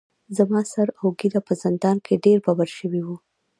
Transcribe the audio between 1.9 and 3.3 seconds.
کې ډیر ببر شوي وو.